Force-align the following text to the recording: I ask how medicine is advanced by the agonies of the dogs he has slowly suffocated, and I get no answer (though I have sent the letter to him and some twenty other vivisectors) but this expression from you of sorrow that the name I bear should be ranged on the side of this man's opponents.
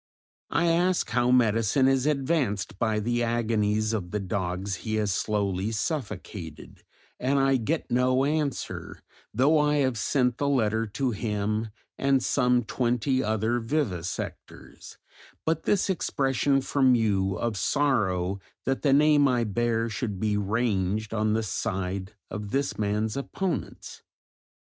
I 0.49 0.65
ask 0.65 1.11
how 1.11 1.29
medicine 1.29 1.87
is 1.87 2.07
advanced 2.07 2.79
by 2.79 2.99
the 2.99 3.21
agonies 3.21 3.93
of 3.93 4.09
the 4.09 4.19
dogs 4.19 4.77
he 4.77 4.95
has 4.95 5.13
slowly 5.13 5.71
suffocated, 5.71 6.83
and 7.19 7.37
I 7.37 7.57
get 7.57 7.91
no 7.91 8.25
answer 8.25 9.03
(though 9.31 9.59
I 9.59 9.75
have 9.75 9.99
sent 9.99 10.39
the 10.39 10.47
letter 10.49 10.87
to 10.87 11.11
him 11.11 11.67
and 11.99 12.23
some 12.23 12.63
twenty 12.63 13.23
other 13.23 13.59
vivisectors) 13.59 14.97
but 15.45 15.65
this 15.65 15.87
expression 15.87 16.61
from 16.61 16.95
you 16.95 17.35
of 17.35 17.55
sorrow 17.55 18.39
that 18.65 18.81
the 18.81 18.93
name 18.93 19.27
I 19.27 19.43
bear 19.43 19.87
should 19.87 20.19
be 20.19 20.35
ranged 20.35 21.13
on 21.13 21.33
the 21.33 21.43
side 21.43 22.13
of 22.31 22.49
this 22.49 22.75
man's 22.79 23.15
opponents. 23.15 24.01